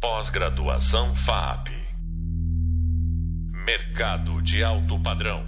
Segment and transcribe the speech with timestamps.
[0.00, 1.70] Pós-graduação FAP.
[3.66, 5.44] Mercado de alto padrão.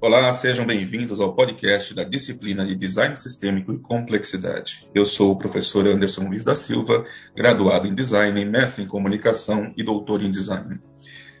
[0.00, 4.88] Olá, sejam bem-vindos ao podcast da disciplina de Design Sistêmico e Complexidade.
[4.94, 7.04] Eu sou o professor Anderson Luiz da Silva,
[7.36, 10.78] graduado em Design, mestre em Comunicação e doutor em Design.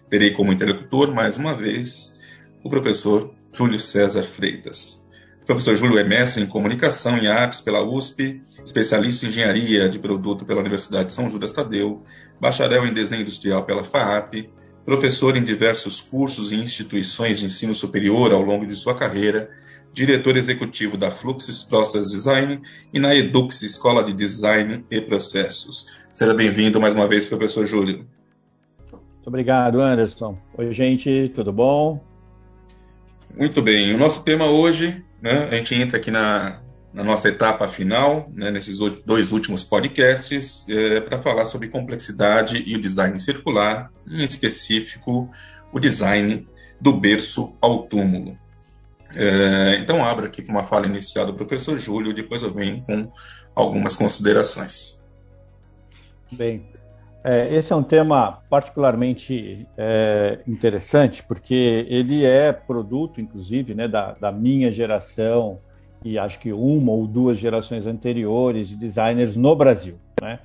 [0.08, 2.20] Terei como interlocutor, mais uma vez,
[2.64, 5.08] o professor Júlio César Freitas.
[5.46, 10.44] Professor Júlio é mestre em Comunicação e Artes pela USP, especialista em Engenharia de Produto
[10.44, 12.04] pela Universidade de São Judas Tadeu,
[12.40, 14.48] bacharel em Desenho Industrial pela FAAP,
[14.84, 19.50] professor em diversos cursos e instituições de ensino superior ao longo de sua carreira,
[19.92, 22.60] diretor executivo da Fluxus Process Design
[22.92, 25.98] e na Edux Escola de Design e Processos.
[26.14, 28.06] Seja bem-vindo mais uma vez, professor Júlio.
[28.88, 30.38] Muito obrigado, Anderson.
[30.56, 32.02] Oi, gente, tudo bom?
[33.36, 33.94] Muito bem.
[33.94, 36.60] O nosso tema hoje, né, a gente entra aqui na,
[36.92, 42.74] na nossa etapa final, né, nesses dois últimos podcasts, é, para falar sobre complexidade e
[42.74, 45.30] o design circular, em específico,
[45.72, 46.46] o design
[46.80, 48.36] do berço ao túmulo.
[49.14, 53.10] É, então, abro aqui para uma fala inicial do professor Júlio, depois eu venho com
[53.54, 55.00] algumas considerações.
[56.30, 56.64] Bem,
[57.22, 64.12] é, esse é um tema particularmente é, interessante, porque ele é produto, inclusive, né, da,
[64.12, 65.58] da minha geração,
[66.02, 69.96] e acho que uma ou duas gerações anteriores de designers no Brasil.
[70.20, 70.38] Né?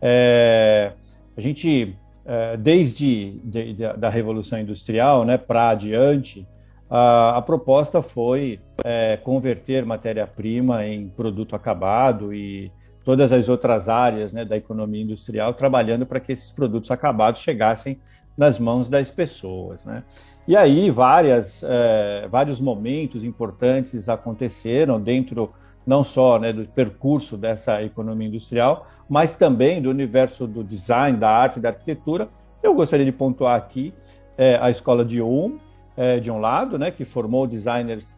[0.00, 0.92] É,
[1.36, 1.94] a gente,
[2.24, 6.46] é, desde de, de, da Revolução Industrial né, para adiante,
[6.88, 12.72] a, a, proposta foi é, converter matéria-prima em produto acabado e
[13.04, 17.98] todas as outras áreas né, da economia industrial trabalhando para que esses produtos acabados chegassem
[18.36, 19.84] nas mãos das pessoas.
[19.84, 20.02] Né?
[20.46, 25.52] E aí várias, é, vários momentos importantes aconteceram dentro
[25.86, 31.28] não só né, do percurso dessa economia industrial, mas também do universo do design, da
[31.28, 32.28] arte, da arquitetura.
[32.62, 33.92] Eu gostaria de pontuar aqui
[34.38, 35.56] é, a escola de Ulm,
[35.96, 38.12] é, de um lado, né, que formou designers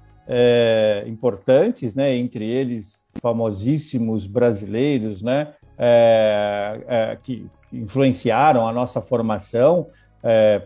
[1.07, 9.89] importantes, né, entre eles famosíssimos brasileiros, né, é, é, que influenciaram a nossa formação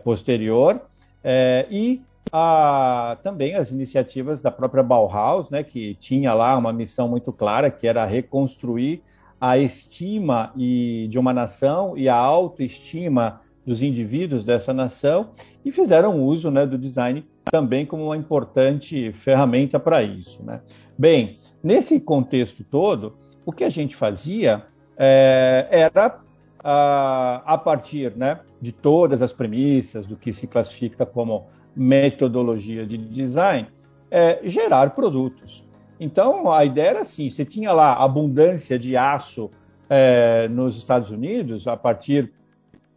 [0.05, 0.81] posterior,
[1.21, 2.01] é, e
[2.31, 7.69] a, também as iniciativas da própria Bauhaus, né, que tinha lá uma missão muito clara,
[7.69, 9.01] que era reconstruir
[9.39, 15.29] a estima e, de uma nação e a autoestima dos indivíduos dessa nação,
[15.63, 20.43] e fizeram uso né, do design também como uma importante ferramenta para isso.
[20.43, 20.61] Né?
[20.97, 24.63] Bem, nesse contexto todo, o que a gente fazia
[24.97, 26.19] é, era
[26.63, 32.97] a, a partir né, de todas as premissas do que se classifica como metodologia de
[32.97, 33.67] design,
[34.11, 35.63] é, gerar produtos.
[35.99, 39.49] Então, a ideia era assim: você tinha lá abundância de aço
[39.89, 42.31] é, nos Estados Unidos, a partir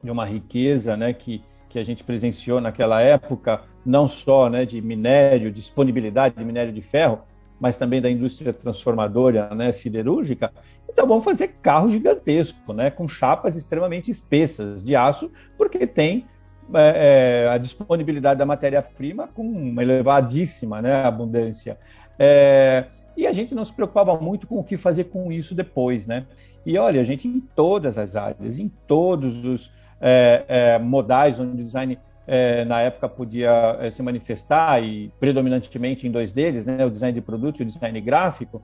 [0.03, 4.81] de uma riqueza né, que, que a gente presenciou naquela época, não só né, de
[4.81, 7.21] minério, disponibilidade de minério de ferro,
[7.63, 10.53] mas também da indústria transformadora né, siderúrgica.
[10.91, 16.27] Então vamos fazer carro gigantesco, né, com chapas extremamente espessas de aço, porque tem
[16.75, 21.79] é, é, a disponibilidade da matéria-prima com uma elevadíssima né, abundância.
[22.19, 22.87] É,
[23.17, 26.27] e a gente não se preocupava muito com o que fazer com isso depois, né?
[26.67, 31.63] E olha, a gente em todas as áreas, em todos os é, é, modais onde
[31.63, 31.97] o design
[32.33, 37.15] é, na época podia é, se manifestar e predominantemente em dois deles, né, o design
[37.15, 38.63] de produto e o design gráfico.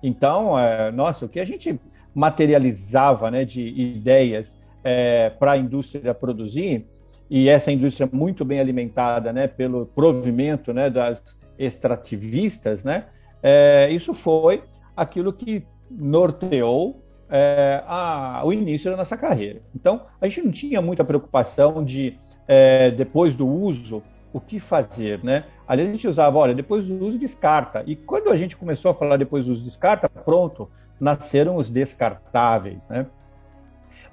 [0.00, 1.80] Então, é, nossa, o que a gente
[2.14, 6.86] materializava né, de ideias é, para a indústria produzir
[7.28, 11.20] e essa indústria muito bem alimentada né, pelo provimento né, das
[11.58, 13.06] extrativistas, né,
[13.42, 14.62] é, isso foi
[14.96, 19.60] aquilo que norteou é, a, o início da nossa carreira.
[19.74, 22.16] Então, a gente não tinha muita preocupação de
[22.48, 25.44] é, depois do uso, o que fazer, né?
[25.66, 27.84] Aliás, a gente usava, olha, depois do uso, descarta.
[27.86, 32.88] E quando a gente começou a falar depois do uso, descarta, pronto, nasceram os descartáveis,
[32.88, 33.06] né?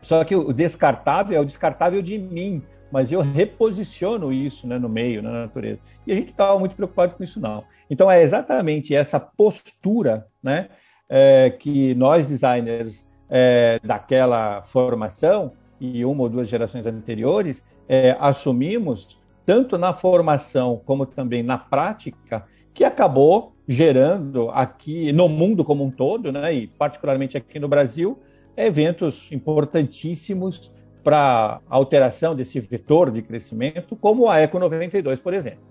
[0.01, 2.62] Só que o descartável é o descartável de mim,
[2.92, 5.80] mas eu reposiciono isso né, no meio, na natureza.
[6.06, 7.63] E a gente estava muito preocupado com isso, não.
[7.89, 10.69] Então, é exatamente essa postura né,
[11.10, 19.18] é, que nós, designers é, daquela formação, e uma ou duas gerações anteriores, é, assumimos,
[19.46, 25.92] tanto na formação como também na prática, que acabou gerando aqui no mundo como um
[25.92, 28.20] todo, né, e particularmente aqui no Brasil,
[28.56, 30.72] eventos importantíssimos
[31.04, 35.64] para alteração desse vetor de crescimento, como a Eco 92, por exemplo.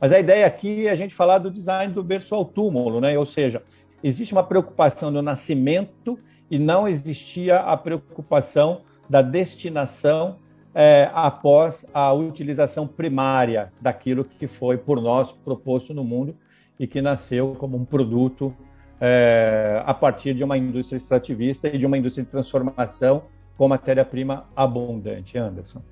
[0.00, 3.16] Mas a ideia aqui é a gente falar do design do berço ao túmulo, né?
[3.18, 3.62] ou seja,
[4.02, 6.18] existe uma preocupação do nascimento
[6.50, 10.38] e não existia a preocupação da destinação
[10.74, 16.36] é, após a utilização primária daquilo que foi por nós proposto no mundo
[16.78, 18.54] e que nasceu como um produto
[19.00, 23.24] é, a partir de uma indústria extrativista e de uma indústria de transformação
[23.56, 25.36] com matéria-prima abundante.
[25.36, 25.82] Anderson.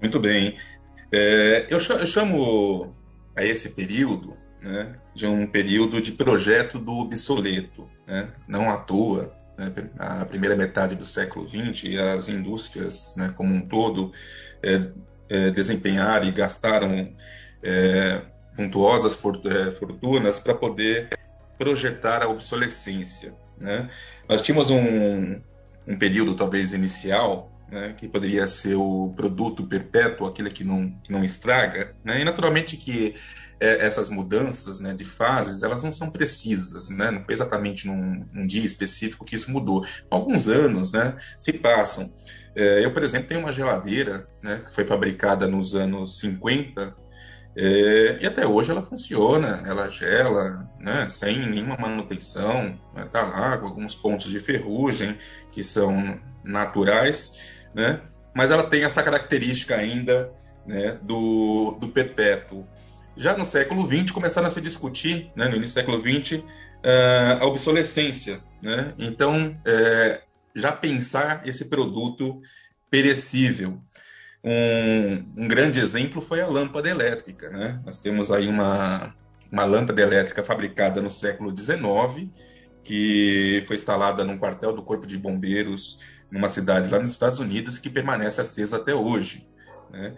[0.00, 0.56] Muito bem.
[1.12, 2.94] É, eu chamo
[3.36, 7.88] a esse período né, de um período de projeto do obsoleto.
[8.06, 8.32] Né?
[8.48, 13.60] Não à toa, né, a primeira metade do século XX, as indústrias né, como um
[13.60, 14.12] todo
[14.62, 14.88] é,
[15.28, 17.12] é, desempenharam e gastaram
[17.62, 18.22] é,
[18.56, 21.10] puntuosas é, fortunas para poder
[21.58, 23.34] projetar a obsolescência.
[23.58, 23.88] Né?
[24.28, 25.40] Nós tínhamos um,
[25.86, 31.10] um período, talvez, inicial, né, que poderia ser o produto perpétuo, aquele que não, que
[31.10, 32.20] não estraga, né?
[32.20, 33.14] e naturalmente que
[33.60, 37.10] é, essas mudanças né, de fases, elas não são precisas, né?
[37.10, 39.84] não foi exatamente num, num dia específico que isso mudou.
[40.10, 42.12] Alguns anos né, se passam.
[42.54, 47.04] É, eu, por exemplo, tenho uma geladeira né, que foi fabricada nos anos 50
[47.56, 53.56] é, e até hoje ela funciona, ela gela, né, sem nenhuma manutenção, né, tá lá
[53.58, 55.16] com alguns pontos de ferrugem
[55.52, 57.38] que são naturais,
[57.72, 58.00] né,
[58.34, 60.32] mas ela tem essa característica ainda
[60.66, 62.66] né, do, do perpétuo.
[63.16, 67.40] Já no século XX começaram a se discutir, né, no início do século XX, uh,
[67.40, 68.40] a obsolescência.
[68.60, 68.92] Né?
[68.98, 70.22] Então, é,
[70.54, 72.40] já pensar esse produto
[72.90, 73.80] perecível.
[74.42, 77.48] Um, um, grande exemplo foi a lâmpada elétrica.
[77.50, 77.80] Né?
[77.84, 79.14] Nós temos aí uma,
[79.50, 82.28] uma lâmpada elétrica fabricada no século XIX,
[82.82, 85.98] que foi instalada num quartel do Corpo de Bombeiros
[86.30, 89.46] numa cidade lá nos Estados Unidos, que permanece acesa até hoje.
[89.90, 90.14] Né?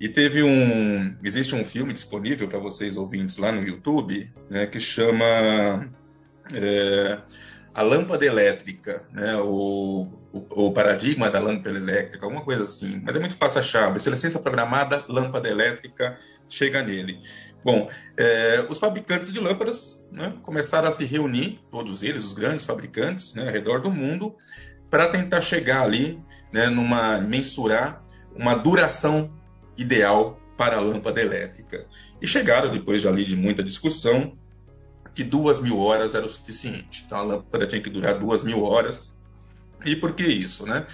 [0.00, 1.16] E teve um.
[1.24, 5.90] Existe um filme disponível para vocês ouvintes lá no YouTube, né, que chama
[6.52, 7.18] é,
[7.74, 13.00] A Lâmpada Elétrica, né, o, o, o, paradigma da lâmpada elétrica, alguma coisa assim.
[13.04, 13.92] Mas é muito fácil achar.
[13.92, 16.16] licença programada, lâmpada elétrica,
[16.48, 17.20] chega nele.
[17.64, 22.64] Bom, é, os fabricantes de lâmpadas né, começaram a se reunir, todos eles, os grandes
[22.64, 24.36] fabricantes, né, ao redor do mundo,
[24.88, 26.22] para tentar chegar ali,
[26.52, 28.04] né, numa mensurar
[28.34, 29.37] uma duração
[29.78, 31.86] ideal para a lâmpada elétrica.
[32.20, 34.36] E chegaram, depois de ali de muita discussão,
[35.14, 37.04] que duas mil horas era o suficiente.
[37.06, 39.16] Então a lâmpada tinha que durar duas mil horas.
[39.84, 40.86] E por que isso, né?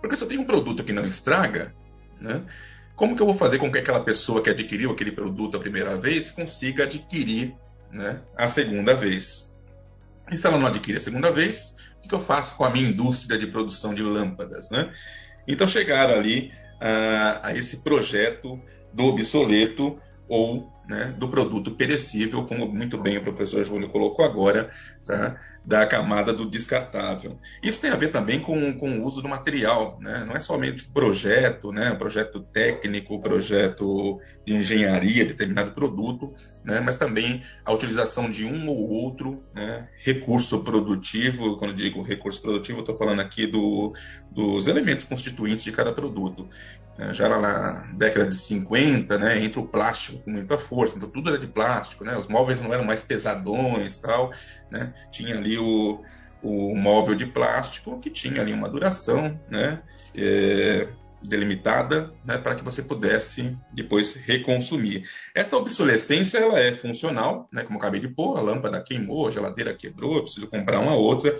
[0.00, 1.74] Porque se eu tenho um produto que não estraga,
[2.20, 2.44] né?
[2.94, 5.96] Como que eu vou fazer com que aquela pessoa que adquiriu aquele produto a primeira
[5.96, 7.54] vez consiga adquirir
[7.92, 9.54] né, a segunda vez?
[10.30, 12.88] E se ela não adquire a segunda vez, o que eu faço com a minha
[12.88, 14.92] indústria de produção de lâmpadas, né?
[15.46, 18.60] Então chegaram ali a, a esse projeto
[18.92, 19.98] do obsoleto
[20.28, 24.70] ou né, do produto perecível, como muito bem o professor Júlio colocou agora,
[25.04, 25.38] tá?
[25.68, 27.38] Da camada do descartável.
[27.62, 30.24] Isso tem a ver também com, com o uso do material, né?
[30.26, 31.94] não é somente projeto, né?
[31.94, 36.32] projeto técnico, projeto de engenharia de determinado produto,
[36.64, 36.80] né?
[36.80, 39.86] mas também a utilização de um ou outro né?
[39.98, 41.58] recurso produtivo.
[41.58, 43.92] Quando digo recurso produtivo, estou falando aqui do,
[44.30, 46.48] dos elementos constituintes de cada produto.
[46.98, 51.30] É, já na década de 50, né, entra o plástico com muita força, então tudo
[51.30, 54.32] era de plástico, né, os móveis não eram mais pesadões, tal,
[54.68, 56.02] né, tinha ali o,
[56.42, 59.80] o móvel de plástico que tinha ali uma duração, né,
[60.12, 60.88] é,
[61.22, 65.08] delimitada, né, para que você pudesse depois reconsumir.
[65.32, 69.72] Essa obsolescência ela é funcional, né, como acabei de pôr, a lâmpada queimou, a geladeira
[69.72, 71.32] quebrou, preciso comprar uma outra,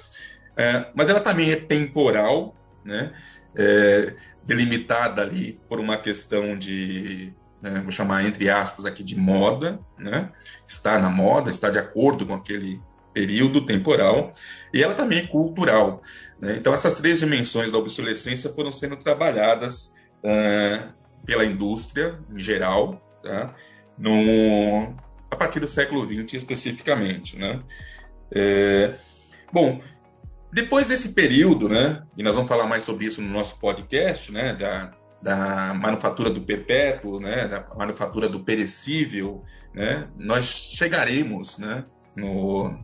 [0.57, 3.13] é, mas ela também é temporal, né,
[3.57, 4.15] é,
[4.45, 10.31] delimitada ali por uma questão de, né, vou chamar entre aspas aqui de moda, né?
[10.67, 12.81] está na moda, está de acordo com aquele
[13.13, 14.31] período temporal,
[14.73, 16.01] e ela também é cultural.
[16.41, 16.57] Né?
[16.57, 20.93] Então, essas três dimensões da obsolescência foram sendo trabalhadas uh,
[21.27, 23.55] pela indústria em geral, tá?
[23.99, 24.95] no,
[25.31, 27.37] a partir do século XX especificamente.
[27.37, 27.63] Né?
[28.33, 28.95] É,
[29.53, 29.81] bom,
[30.53, 34.55] depois desse período, né, e nós vamos falar mais sobre isso no nosso podcast, né,
[34.55, 41.85] da, da manufatura do perpétuo, né, da manufatura do perecível, né, nós chegaremos, né,
[42.17, 42.79] no,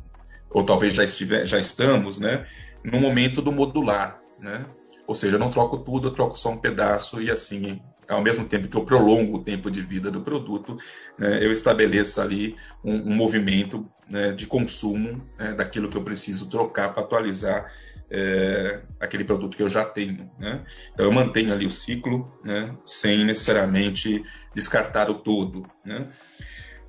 [0.51, 2.47] ou talvez já, estiver, já estamos, né,
[2.85, 4.67] no momento do modular, né,
[5.07, 8.45] ou seja, eu não troco tudo, eu troco só um pedaço e assim ao mesmo
[8.47, 10.77] tempo que eu prolongo o tempo de vida do produto,
[11.19, 16.49] né, eu estabeleço ali um, um movimento né, de consumo né, daquilo que eu preciso
[16.49, 17.73] trocar para atualizar
[18.11, 20.31] é, aquele produto que eu já tenho.
[20.39, 20.65] Né?
[20.93, 24.23] Então eu mantenho ali o ciclo né, sem necessariamente
[24.55, 25.67] descartar o todo.
[25.85, 26.09] Né?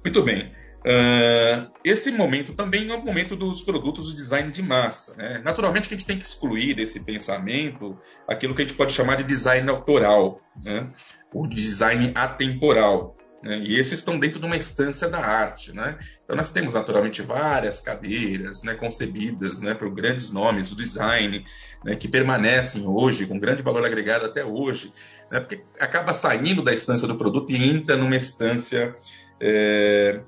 [0.04, 0.52] Muito bem.
[0.86, 5.16] Uh, esse momento também é o momento dos produtos do design de massa.
[5.16, 5.42] Né?
[5.44, 9.16] Naturalmente que a gente tem que excluir desse pensamento aquilo que a gente pode chamar
[9.16, 10.88] de design autoral, né?
[11.34, 13.18] ou design atemporal.
[13.42, 13.58] Né?
[13.64, 15.74] E esses estão dentro de uma instância da arte.
[15.74, 15.98] Né?
[16.24, 21.44] Então nós temos naturalmente várias cadeiras né, concebidas né, por grandes nomes do design,
[21.84, 24.94] né, que permanecem hoje, com grande valor agregado até hoje,
[25.32, 28.94] né, porque acaba saindo da instância do produto e entra numa instância
[29.42, 30.22] é,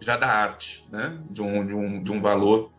[0.00, 1.18] já da arte, né?
[1.30, 2.70] de, um, de, um, de um valor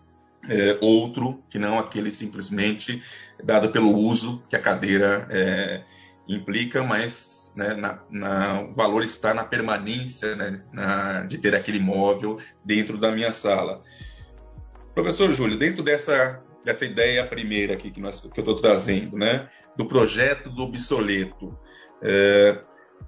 [0.50, 3.02] é, outro que não aquele simplesmente
[3.44, 5.84] dado pelo uso que a cadeira é,
[6.28, 11.78] implica, mas né, na, na, o valor está na permanência né, na, de ter aquele
[11.78, 13.82] imóvel dentro da minha sala.
[14.94, 19.50] Professor Júlio, dentro dessa, dessa ideia primeira aqui que, nós, que eu estou trazendo, né,
[19.76, 21.58] do projeto do obsoleto,
[22.02, 22.62] é,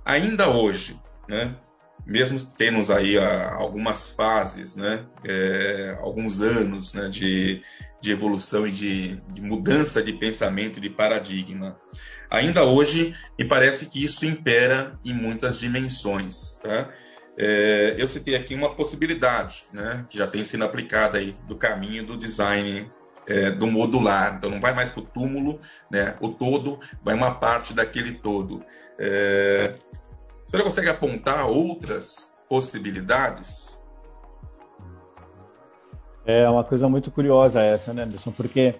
[0.03, 1.55] ainda hoje, né,
[2.07, 7.61] mesmo temos aí a, algumas fases, né, é, alguns anos né, de,
[7.99, 11.77] de evolução e de, de, mudança de pensamento de paradigma,
[12.29, 16.55] ainda hoje me parece que isso impera em muitas dimensões.
[16.55, 16.89] Tá?
[17.37, 22.05] É, eu citei aqui uma possibilidade né, que já tem sido aplicada aí do caminho
[22.05, 22.89] do design
[23.27, 24.35] é, do modular.
[24.37, 25.59] Então não vai mais para o túmulo,
[25.91, 28.63] né, o todo, vai uma parte daquele todo.
[28.97, 29.75] É,
[30.47, 33.77] a senhora consegue apontar outras possibilidades?
[36.25, 38.31] É uma coisa muito curiosa essa, né, Anderson?
[38.31, 38.75] Porque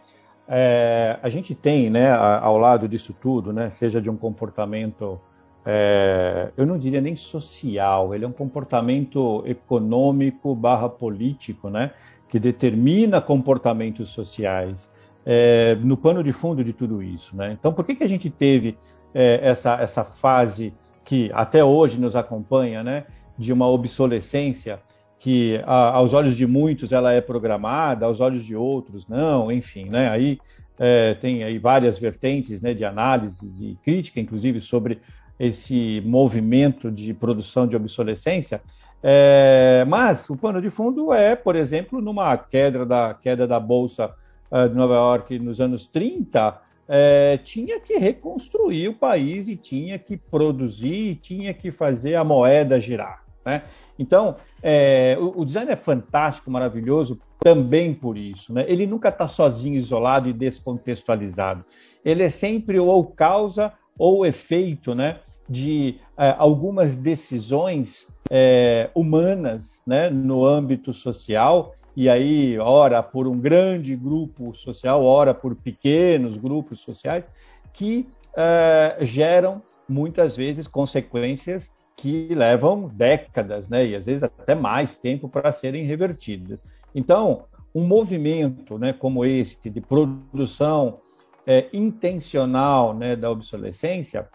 [0.48, 5.20] é, a gente tem, né, ao lado disso tudo, né, seja de um comportamento,
[5.66, 11.92] é, eu não diria nem social, ele é um comportamento econômico barra político, né,
[12.30, 14.90] que determina comportamentos sociais
[15.26, 17.52] é, no pano de fundo de tudo isso, né?
[17.52, 18.78] Então, por que que a gente teve
[19.14, 20.74] é, essa essa fase
[21.08, 23.06] que até hoje nos acompanha, né,
[23.38, 24.78] de uma obsolescência
[25.18, 29.86] que a, aos olhos de muitos ela é programada, aos olhos de outros não, enfim,
[29.86, 30.38] né, aí
[30.78, 35.00] é, tem aí várias vertentes né, de análise e crítica, inclusive sobre
[35.40, 38.62] esse movimento de produção de obsolescência,
[39.02, 44.12] é, mas o pano de fundo é, por exemplo, numa queda da queda da bolsa
[44.52, 50.00] uh, de Nova York nos anos 30, é, tinha que reconstruir o país e tinha
[50.00, 53.24] que produzir, tinha que fazer a moeda girar.
[53.46, 53.64] Né?
[53.98, 58.54] Então, é, o, o, design é fantástico, maravilhoso, também por isso.
[58.54, 58.66] Né?
[58.68, 61.64] Ele nunca está sozinho, isolado e descontextualizado.
[62.04, 70.10] Ele é sempre ou causa ou efeito né, de é, algumas decisões é, humanas né,
[70.10, 76.80] no âmbito social e aí ora por um grande grupo social, ora por pequenos grupos
[76.82, 77.26] sociais,
[77.74, 84.96] que uh, geram muitas vezes consequências que levam décadas, né, e às vezes até mais
[84.96, 86.64] tempo para serem revertidas.
[86.94, 91.00] Então, um movimento, né, como este de produção
[91.48, 94.30] é, intencional, né, da obsolescência,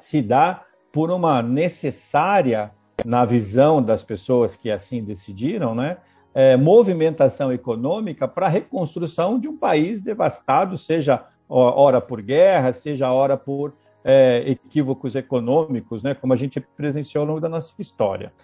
[0.00, 2.72] se dá por uma necessária,
[3.04, 5.98] na visão das pessoas que assim decidiram, né,
[6.36, 13.10] é, movimentação econômica para a reconstrução de um país devastado, seja ora por guerra, seja
[13.10, 13.72] ora por
[14.04, 18.34] é, equívocos econômicos, né, como a gente presenciou ao longo da nossa história.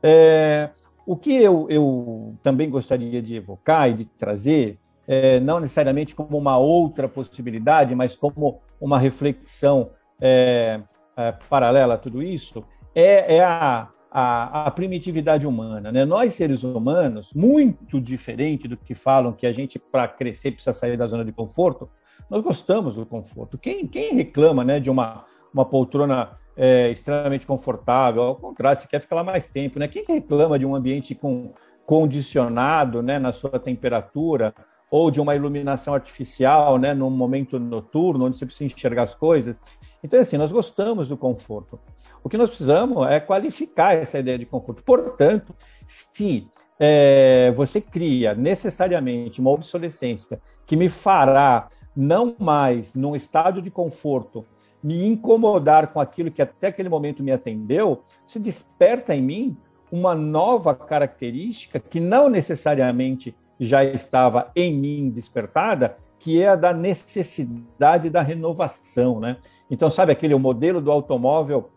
[0.00, 0.70] É,
[1.04, 4.78] o que eu, eu, também gostaria de evocar e de trazer,
[5.08, 9.90] é, não necessariamente como uma outra possibilidade, mas como uma reflexão
[10.20, 10.80] é,
[11.16, 12.62] é, paralela a tudo isso,
[12.94, 15.92] é, é a, a, a, primitividade humana.
[15.92, 16.04] Né?
[16.04, 20.96] Nós, seres humanos, muito diferente do que falam que a gente, para crescer, precisa sair
[20.96, 21.88] da zona de conforto,
[22.28, 23.56] nós gostamos do conforto.
[23.56, 29.00] Quem, quem reclama né, de uma, uma poltrona é, extremamente confortável, ao contrário, se quer
[29.00, 29.88] ficar lá mais tempo, né?
[29.88, 31.52] quem reclama de um ambiente com,
[31.86, 34.54] condicionado né, na sua temperatura,
[34.90, 39.60] ou de uma iluminação artificial, né, num momento noturno, onde você precisa enxergar as coisas.
[40.02, 41.78] Então, assim, nós gostamos do conforto.
[42.22, 44.82] O que nós precisamos é qualificar essa ideia de conforto.
[44.82, 45.54] Portanto,
[45.86, 46.46] se
[46.78, 54.44] é, você cria necessariamente uma obsolescência que me fará não mais num estado de conforto
[54.82, 59.56] me incomodar com aquilo que até aquele momento me atendeu, se desperta em mim
[59.92, 66.72] uma nova característica que não necessariamente já estava em mim despertada, que é a da
[66.72, 69.36] necessidade da renovação, né?
[69.70, 71.70] Então, sabe aquele modelo do automóvel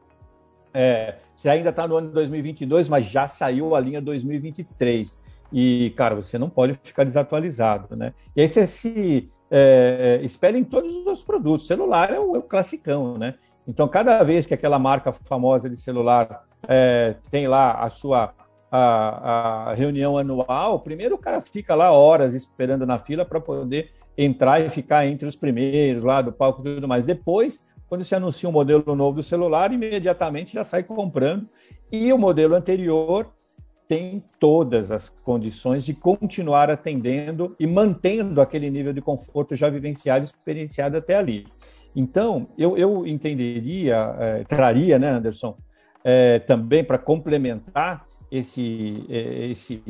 [0.74, 5.18] é, você ainda está no ano de 2022, mas já saiu a linha 2023.
[5.52, 8.14] E, cara, você não pode ficar desatualizado, né?
[8.36, 11.68] E aí você se é, é em todos os produtos.
[11.68, 13.36] Celular é o, é o, classicão, né?
[13.68, 18.34] Então, cada vez que aquela marca famosa de celular é, tem lá a sua
[18.76, 23.92] a, a reunião anual, primeiro o cara fica lá horas esperando na fila para poder
[24.18, 27.06] entrar e ficar entre os primeiros lá do palco e tudo mais.
[27.06, 31.48] Depois, quando se anuncia um modelo novo do celular, imediatamente já sai comprando.
[31.92, 33.32] E o modelo anterior
[33.88, 40.26] tem todas as condições de continuar atendendo e mantendo aquele nível de conforto já vivenciado
[40.26, 41.46] e experienciado até ali.
[41.96, 45.56] Então, eu, eu entenderia, é, traria, né, Anderson,
[46.04, 49.82] é, também para complementar esse, é, esse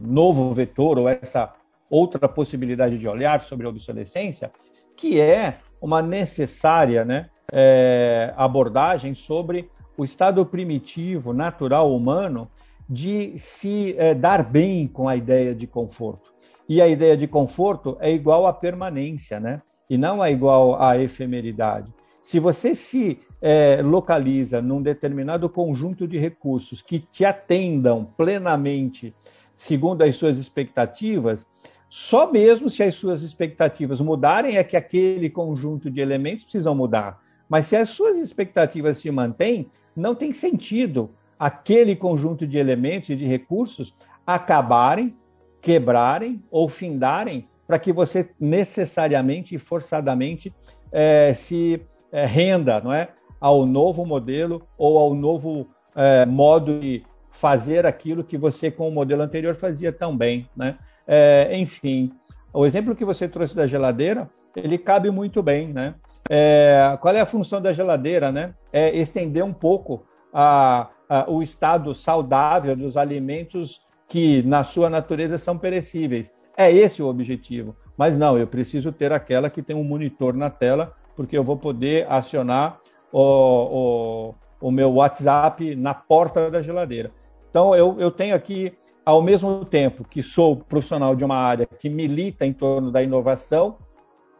[0.00, 1.52] novo vetor ou essa
[1.90, 4.50] outra possibilidade de olhar sobre a obsolescência,
[4.96, 12.48] que é uma necessária né, é, abordagem sobre o estado primitivo, natural, humano,
[12.88, 16.32] de se é, dar bem com a ideia de conforto.
[16.68, 19.60] E a ideia de conforto é igual à permanência, né?
[19.90, 21.92] E não é igual à efemeridade.
[22.22, 29.14] Se você se é, localiza num determinado conjunto de recursos que te atendam plenamente
[29.56, 31.46] segundo as suas expectativas,
[31.88, 37.20] só mesmo se as suas expectativas mudarem é que aquele conjunto de elementos precisam mudar.
[37.48, 43.16] Mas se as suas expectativas se mantêm, não tem sentido aquele conjunto de elementos e
[43.16, 43.94] de recursos
[44.26, 45.14] acabarem,
[45.60, 50.52] quebrarem ou findarem para que você necessariamente e forçadamente
[50.90, 51.80] é, se
[52.12, 53.08] é, renda não é,
[53.40, 55.66] ao novo modelo ou ao novo
[55.96, 60.48] é, modo de fazer aquilo que você com o modelo anterior fazia tão bem.
[60.54, 60.76] Né?
[61.06, 62.12] É, enfim,
[62.52, 65.94] o exemplo que você trouxe da geladeira, ele cabe muito bem, né?
[66.30, 68.54] É, qual é a função da geladeira, né?
[68.72, 75.38] É estender um pouco a, a, o estado saudável dos alimentos que, na sua natureza,
[75.38, 76.32] são perecíveis.
[76.56, 77.74] É esse o objetivo.
[77.96, 81.56] Mas não, eu preciso ter aquela que tem um monitor na tela, porque eu vou
[81.56, 82.80] poder acionar
[83.12, 87.12] o, o, o meu WhatsApp na porta da geladeira.
[87.50, 88.72] Então, eu, eu tenho aqui
[89.04, 93.78] ao mesmo tempo que sou profissional de uma área que milita em torno da inovação,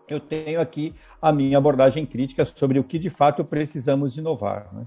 [0.08, 4.68] eu tenho aqui a minha abordagem crítica sobre o que de fato precisamos inovar.
[4.72, 4.86] Né?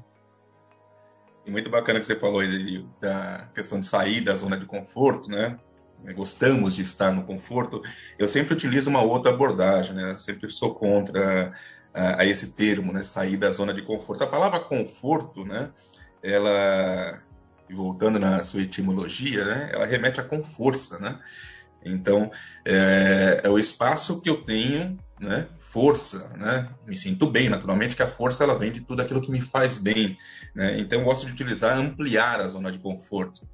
[1.47, 5.57] Muito bacana que você falou aí da questão de sair da zona de conforto, né?
[6.15, 7.81] Gostamos de estar no conforto.
[8.19, 10.11] Eu sempre utilizo uma outra abordagem, né?
[10.11, 11.53] Eu sempre sou contra
[11.95, 13.03] a, esse termo, né?
[13.03, 14.23] Sair da zona de conforto.
[14.23, 15.71] A palavra conforto, né?
[16.21, 17.21] Ela
[17.69, 21.19] voltando na sua etimologia, né, ela remete a com força, né?
[21.83, 22.31] Então,
[22.65, 26.67] é, é, o espaço que eu tenho, né, força, né?
[26.87, 29.77] Me sinto bem, naturalmente, que a força ela vem de tudo aquilo que me faz
[29.77, 30.17] bem,
[30.53, 30.79] né?
[30.79, 33.47] Então, eu gosto de utilizar, ampliar a zona de conforto.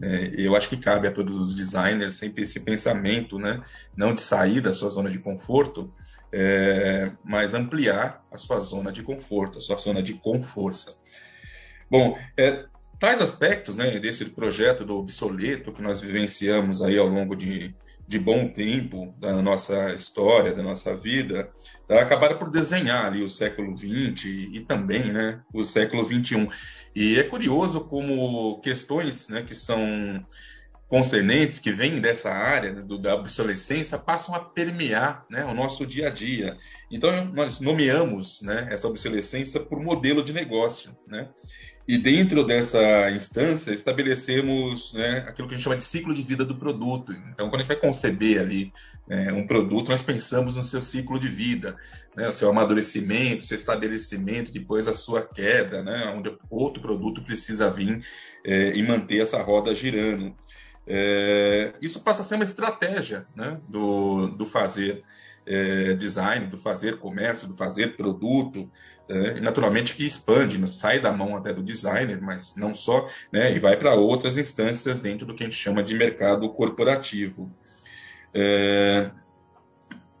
[0.00, 3.62] É, eu acho que cabe a todos os designers sempre esse pensamento, né?
[3.96, 5.92] Não de sair da sua zona de conforto,
[6.32, 10.96] é, mas ampliar a sua zona de conforto, a sua zona de com força.
[11.90, 12.66] Bom, é,
[12.98, 17.74] Tais aspectos né, desse projeto do obsoleto que nós vivenciamos aí ao longo de,
[18.06, 21.50] de bom tempo da nossa história, da nossa vida,
[21.88, 26.48] tá, acabaram por desenhar ali o século XX e também né, o século XXI.
[26.94, 30.24] E é curioso como questões né, que são
[30.88, 35.84] concernentes, que vêm dessa área né, do, da obsolescência, passam a permear né, o nosso
[35.84, 36.56] dia a dia.
[36.90, 40.96] Então, nós nomeamos né, essa obsolescência por modelo de negócio.
[41.08, 41.28] Né?
[41.88, 46.44] E dentro dessa instância, estabelecemos né, aquilo que a gente chama de ciclo de vida
[46.44, 47.12] do produto.
[47.12, 48.72] Então, quando a gente vai conceber ali
[49.06, 51.76] né, um produto, nós pensamos no seu ciclo de vida,
[52.16, 57.22] né, o seu amadurecimento, o seu estabelecimento, depois a sua queda, né, onde outro produto
[57.22, 58.04] precisa vir
[58.44, 60.34] é, e manter essa roda girando.
[60.88, 65.04] É, isso passa a ser uma estratégia né, do, do fazer
[65.46, 68.70] é, design, do fazer comércio, do fazer produto,
[69.08, 73.54] é, naturalmente que expande, né, sai da mão até do designer, mas não só, né,
[73.54, 77.52] e vai para outras instâncias dentro do que a gente chama de mercado corporativo.
[78.34, 79.10] É,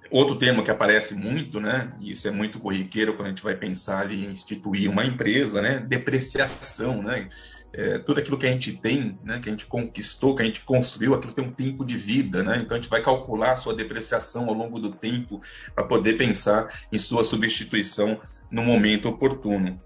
[0.08, 3.56] outro tema que aparece muito, né, e isso é muito corriqueiro quando a gente vai
[3.56, 7.28] pensar em instituir uma empresa, né, depreciação, né,
[7.76, 10.64] é, tudo aquilo que a gente tem, né, que a gente conquistou, que a gente
[10.64, 12.58] construiu, aquilo tem um tempo de vida, né?
[12.62, 15.42] Então a gente vai calcular a sua depreciação ao longo do tempo
[15.74, 18.18] para poder pensar em sua substituição
[18.50, 19.78] no momento oportuno.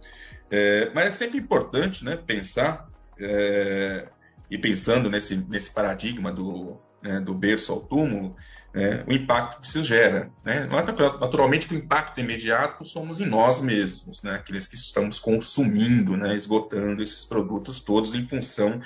[0.48, 4.08] É, mas é sempre importante, né, pensar é,
[4.48, 8.36] e pensando nesse nesse paradigma do né, do berço ao túmulo,
[8.72, 10.30] né, o impacto que isso gera.
[10.44, 10.66] Né?
[11.20, 14.34] Naturalmente, que o impacto imediato somos em nós mesmos, né?
[14.34, 18.80] aqueles que estamos consumindo, né, esgotando esses produtos todos em função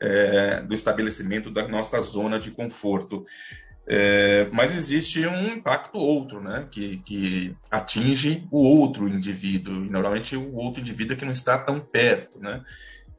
[0.00, 3.24] é, do estabelecimento da nossa zona de conforto.
[3.86, 10.36] É, mas existe um impacto outro, né, que, que, atinge o outro indivíduo, e normalmente
[10.36, 12.62] o outro indivíduo é que não está tão perto, né,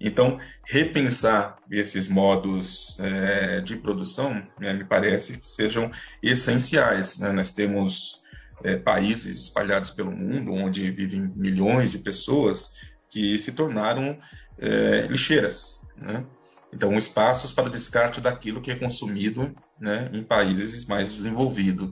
[0.03, 5.91] Então, repensar esses modos é, de produção, né, me parece que sejam
[6.23, 7.19] essenciais.
[7.19, 7.31] Né?
[7.31, 8.21] Nós temos
[8.63, 12.73] é, países espalhados pelo mundo, onde vivem milhões de pessoas
[13.09, 14.17] que se tornaram
[14.57, 15.87] é, lixeiras.
[15.95, 16.25] Né?
[16.73, 21.91] Então, espaços para descarte daquilo que é consumido né, em países mais desenvolvidos.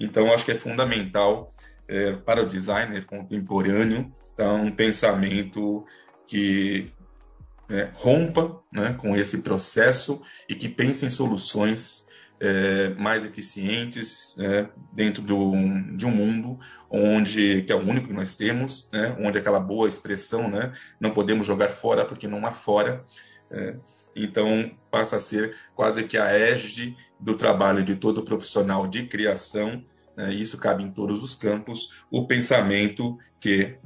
[0.00, 1.48] Então, acho que é fundamental
[1.88, 5.84] é, para o designer contemporâneo tá, um pensamento
[6.26, 6.90] que
[7.72, 12.06] é, rompa né, com esse processo e que pense em soluções
[12.38, 15.52] é, mais eficientes é, dentro do,
[15.96, 19.88] de um mundo onde que é o único que nós temos, né, onde aquela boa
[19.88, 23.02] expressão, né, não podemos jogar fora porque não há fora.
[23.50, 23.76] É,
[24.14, 29.82] então passa a ser quase que a égide do trabalho de todo profissional de criação.
[30.14, 32.04] Né, isso cabe em todos os campos.
[32.10, 33.78] O pensamento que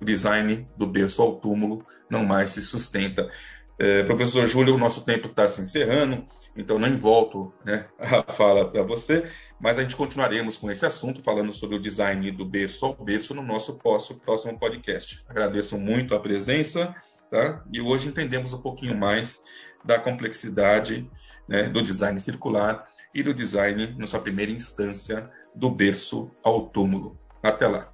[0.00, 3.30] o design do berço ao túmulo não mais se sustenta.
[3.76, 6.24] É, professor Júlio, o nosso tempo está se encerrando,
[6.56, 9.28] então nem volto né, a fala para você,
[9.60, 13.34] mas a gente continuaremos com esse assunto, falando sobre o design do berço ao berço
[13.34, 15.24] no nosso próximo podcast.
[15.28, 16.94] Agradeço muito a presença,
[17.30, 17.64] tá?
[17.72, 19.42] e hoje entendemos um pouquinho mais
[19.84, 21.10] da complexidade
[21.48, 27.18] né, do design circular e do design, na sua primeira instância, do berço ao túmulo.
[27.42, 27.93] Até lá.